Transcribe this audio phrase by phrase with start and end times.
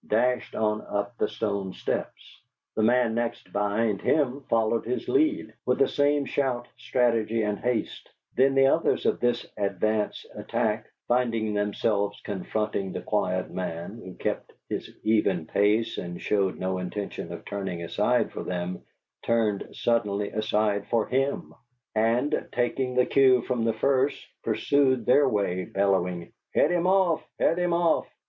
[0.07, 2.41] dashed on up the stone steps.
[2.75, 8.09] The man next behind him followed his lead, with the same shout, strategy, and haste;
[8.35, 14.51] then the others of this advance attack, finding themselves confronting the quiet man, who kept
[14.69, 18.81] his even pace and showed no intention of turning aside for them,
[19.23, 21.53] turned suddenly aside for HIM,
[21.93, 27.23] and, taking the cue from the first, pursued their way, bellowing: "HEAD HIM OFF!
[27.37, 28.07] HEAD HIM OFF!"